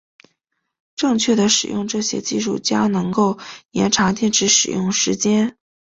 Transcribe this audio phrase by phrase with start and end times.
[0.95, 3.37] 正确的使用这些技术将能够
[3.69, 5.55] 延长电池使用时间。